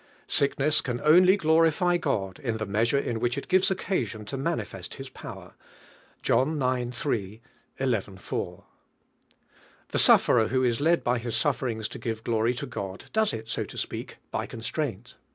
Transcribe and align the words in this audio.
Sickness 0.25 0.81
eaa 0.81 0.99
only 1.03 1.37
giorifj 1.37 2.01
God 2.01 2.39
in 2.39 2.57
the 2.57 2.65
measure 2.65 2.97
in 2.97 3.19
which 3.19 3.37
it 3.37 3.47
gives 3.47 3.69
occasion 3.69 4.25
to 4.25 4.35
manifest 4.35 4.95
His 4.95 5.09
power 5.09 5.53
(John 6.23 6.59
ix. 6.59 6.97
3; 6.99 7.39
xi. 7.79 7.99
4). 8.17 8.63
The 9.89 9.99
sufferer 9.99 10.47
who 10.47 10.63
is 10.63 10.81
led 10.81 11.03
by 11.03 11.19
his 11.19 11.35
sufferings 11.35 11.87
!<> 11.35 11.87
give 11.87 12.23
glory 12.23 12.55
to 12.55 12.65
God, 12.65 13.11
does 13.13 13.31
it, 13.31 13.47
so 13.47 13.63
to 13.65 13.77
speak, 13.77 14.17
by 14.31 14.47
constraint. 14.47 15.17